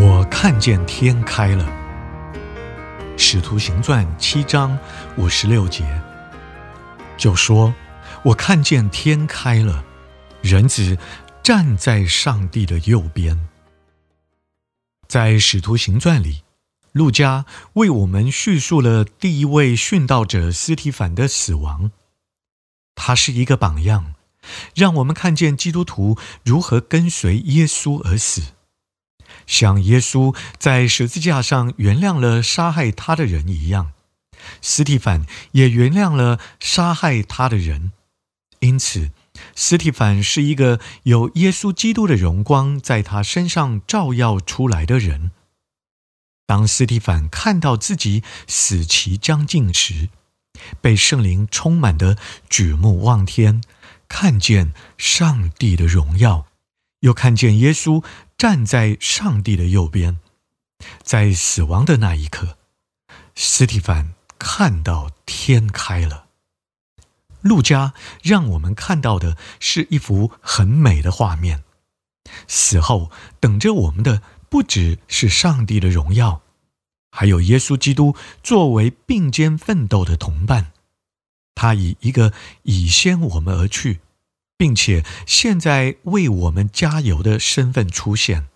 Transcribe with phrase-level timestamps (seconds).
[0.00, 1.64] 我看见天开了，
[3.18, 4.78] 《使徒行传》七章
[5.16, 6.00] 五十六节
[7.16, 7.74] 就说
[8.22, 9.84] ：“我看见天开了，
[10.40, 10.96] 人子
[11.42, 13.48] 站在上帝的右边。”
[15.08, 16.42] 在《使徒行传》里，
[16.92, 21.90] 路加为我们叙述了第一位殉道者斯提凡的死亡，
[22.94, 24.14] 他是一个榜样，
[24.76, 28.52] 让我们看见基督徒如何跟随耶稣而死。
[29.48, 33.92] 像耶稣在十字架上原谅了杀害他的人一样，
[34.62, 37.90] 斯蒂凡也原谅了杀害他的人。
[38.60, 39.10] 因此，
[39.56, 45.30] 斯蒂凡是一个有耶稣基督的荣光在他身上照耀出来的人。
[46.46, 50.08] 当斯蒂凡看到自己死期将近时，
[50.80, 52.18] 被圣灵充满的
[52.50, 53.62] 举目望天，
[54.08, 56.47] 看见上帝的荣耀，
[57.00, 58.04] 又看见耶稣。
[58.36, 60.20] 站在上帝的右边，
[61.02, 62.56] 在死亡的那一刻，
[63.34, 66.26] 斯蒂凡看到天开了。
[67.40, 71.64] 路加让我们看到的是一幅很美的画面。
[72.46, 73.10] 死后
[73.40, 76.42] 等着我们的不只是上帝的荣耀，
[77.10, 80.70] 还有耶稣基督作为并肩奋斗的同伴。
[81.56, 82.32] 他以一个
[82.62, 83.98] 已先我们而去。
[84.58, 88.48] 并且现在为我们加油的身份出现，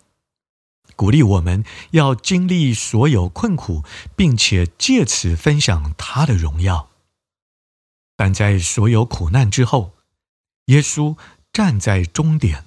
[0.97, 3.83] 鼓励我们要经历所有困苦，
[4.15, 6.89] 并且借此分享他的荣耀。
[8.17, 9.93] 但在所有苦难之后，
[10.65, 11.17] 耶稣
[11.53, 12.65] 站在终点，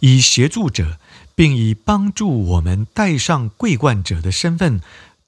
[0.00, 0.98] 以协助者，
[1.34, 4.80] 并以帮助我们戴上桂冠者的身份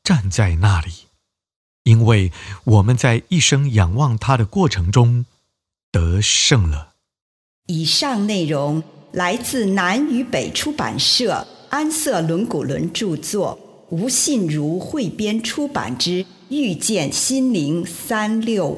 [0.02, 1.08] 站在那里，
[1.82, 2.32] 因为
[2.64, 5.26] 我们在一生仰望他的过程中
[5.92, 6.93] 得胜了。
[7.66, 8.82] 以上内容
[9.12, 13.58] 来自南与北出版社安瑟伦古伦著作，
[13.88, 18.76] 吴信如汇编出版之《遇见心灵三六五》。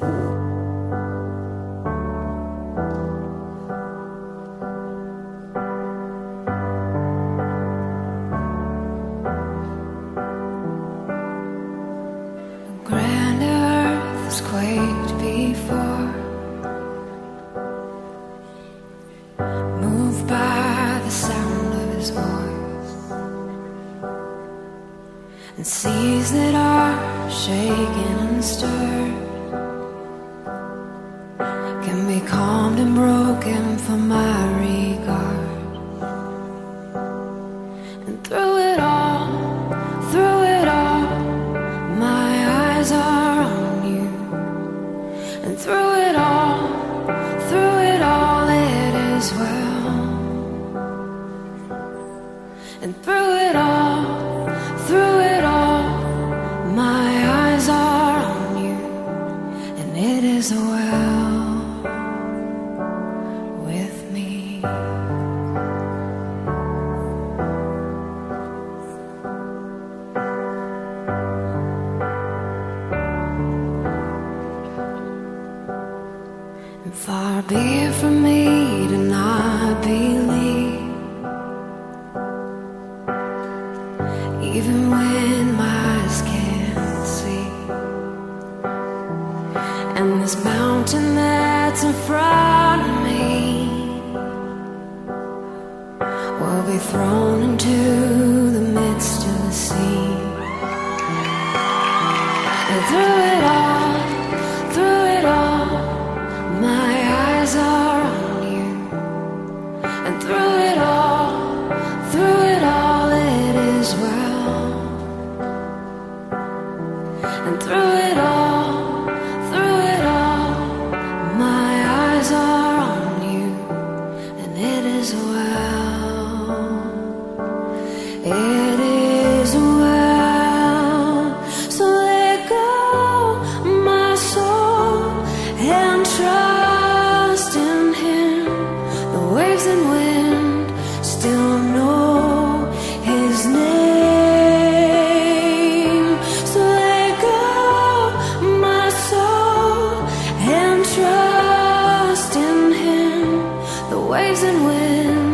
[154.47, 155.26] and when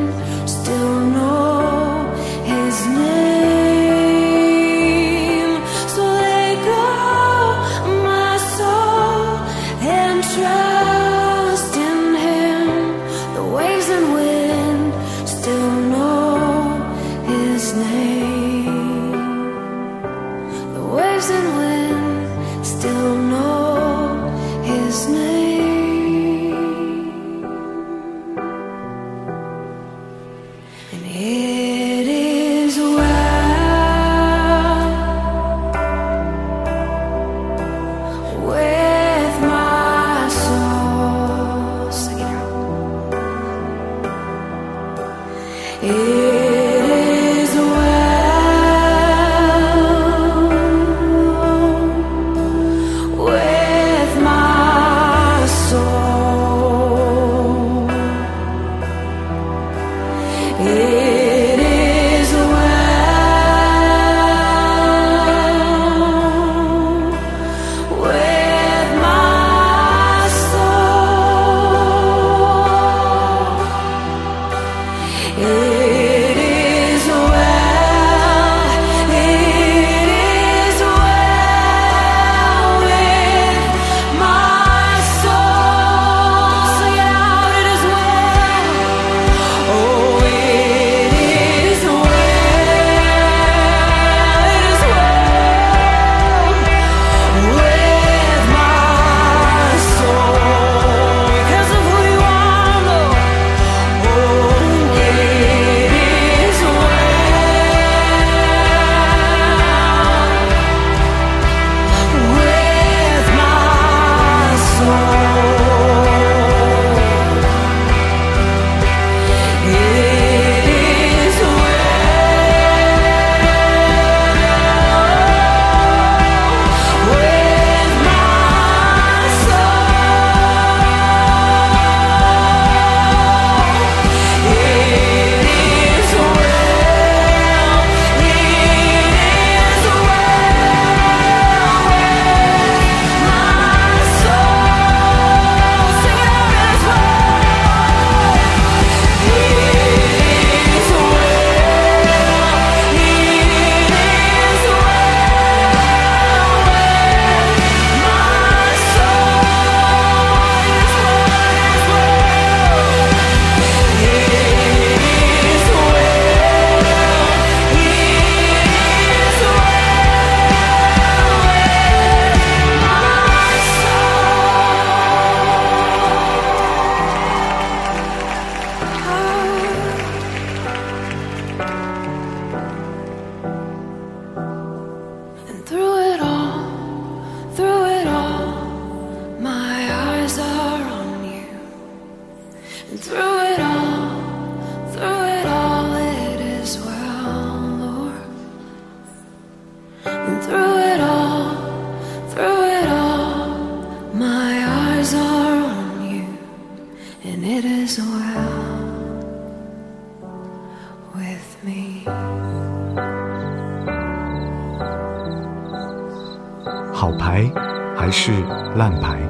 [218.76, 219.22] 烂牌？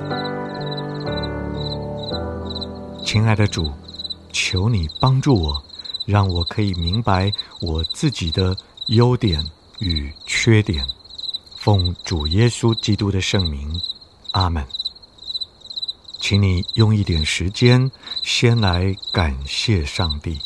[3.04, 3.70] 亲爱的主，
[4.32, 5.62] 求你帮助我，
[6.06, 8.56] 让我可以明白我自己的
[8.88, 9.46] 优点
[9.80, 10.86] 与缺点。
[11.58, 13.70] 奉主耶稣基督的圣名，
[14.32, 14.66] 阿门。
[16.20, 20.40] 请你用一点时间，先来感谢上帝。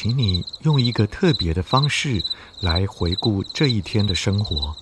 [0.00, 2.22] 请你用一个特别的方式
[2.60, 4.72] 来回顾这一天的生活，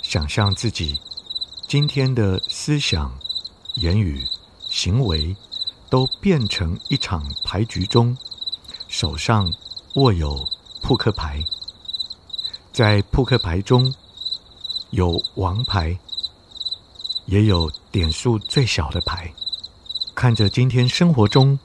[0.00, 0.98] 想象自己
[1.68, 3.14] 今天的思想、
[3.74, 4.26] 言语、
[4.70, 5.36] 行为
[5.90, 8.16] 都变成一场牌局中，
[8.88, 9.52] 手上
[9.96, 10.48] 握有
[10.80, 11.44] 扑克牌，
[12.72, 13.94] 在扑克牌中
[14.92, 15.94] 有王牌，
[17.26, 19.30] 也有点数最小的牌，
[20.14, 21.58] 看着今天生活中。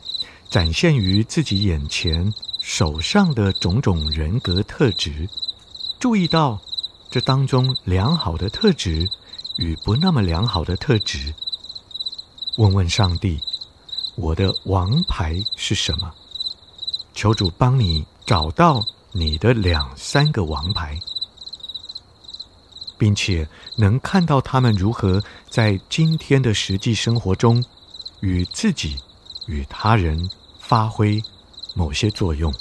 [0.50, 5.30] 展现于自己眼前手上的种种人格特质，
[6.00, 6.60] 注意到
[7.12, 9.08] 这当中良好的特质
[9.58, 11.32] 与不那么良好的特质。
[12.58, 13.40] 问问上帝，
[14.16, 16.12] 我的王牌是什么？
[17.14, 21.00] 求主帮你找到你的两三个王牌，
[22.98, 27.64] 并且能看到他们如何在今天的实际生活中
[28.22, 28.98] 与自己。
[29.46, 30.30] 与他人
[30.70, 31.20] 发挥
[31.74, 32.54] 某些作用，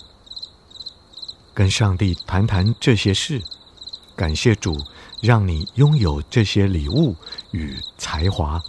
[1.52, 3.42] 跟上帝谈谈这些事，
[4.16, 4.82] 感谢主
[5.20, 7.14] 让你拥有这些礼物
[7.50, 8.62] 与才华。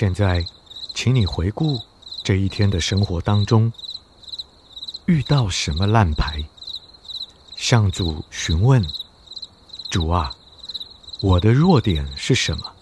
[0.00, 0.46] 现在，
[0.94, 1.76] 请你回顾
[2.22, 3.72] 这一天的生活当中，
[5.06, 6.40] 遇到什么烂牌？
[7.56, 8.80] 向主询问：
[9.90, 10.32] 主啊，
[11.20, 12.72] 我的弱点是什么？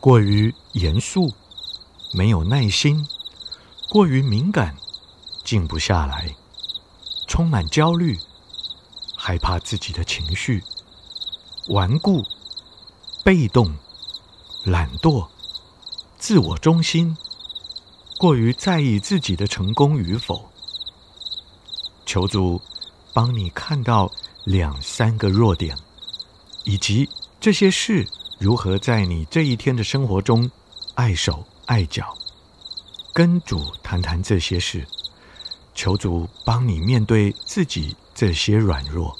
[0.00, 1.30] 过于严肃，
[2.14, 3.06] 没有耐心，
[3.90, 4.74] 过于敏感，
[5.44, 6.34] 静不下来，
[7.28, 8.18] 充满焦虑，
[9.14, 10.64] 害怕自己的情绪，
[11.68, 12.24] 顽固，
[13.22, 13.70] 被动，
[14.64, 15.28] 懒惰。
[16.22, 17.16] 自我中心，
[18.16, 20.48] 过于在意自己的成功与否。
[22.06, 22.62] 求主
[23.12, 24.08] 帮你看到
[24.44, 25.76] 两三个弱点，
[26.62, 27.08] 以及
[27.40, 28.06] 这些事
[28.38, 30.48] 如何在你这一天的生活中
[30.94, 32.16] 碍手碍脚。
[33.12, 34.86] 跟主谈谈这些事，
[35.74, 39.18] 求主帮你面对自己这些软弱。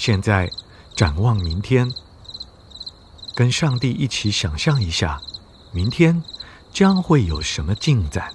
[0.00, 0.50] 现在
[0.96, 1.92] 展望明天，
[3.34, 5.20] 跟上帝一起想象一下，
[5.72, 6.24] 明天
[6.72, 8.32] 将会有什么进展。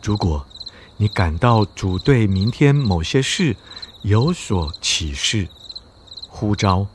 [0.00, 0.46] 如果
[0.96, 3.56] 你感到主对明天某些事
[4.02, 5.48] 有所启示、
[6.28, 6.86] 呼召，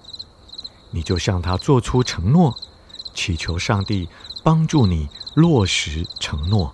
[0.91, 2.57] 你就向他做出承诺，
[3.13, 4.07] 祈求上帝
[4.41, 6.73] 帮助你落实承诺。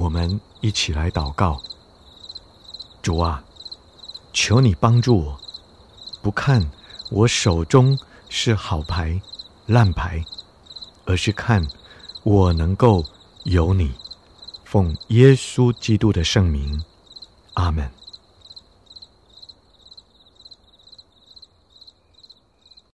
[0.00, 1.60] 我们一起来祷告。
[3.02, 3.44] 主啊，
[4.32, 5.40] 求你帮助我，
[6.22, 6.70] 不看
[7.10, 7.98] 我手中
[8.30, 9.20] 是好牌、
[9.66, 10.24] 烂牌，
[11.04, 11.68] 而是看
[12.22, 13.04] 我能够
[13.44, 13.92] 有你。
[14.64, 16.82] 奉耶稣基督的圣名，
[17.54, 17.99] 阿门。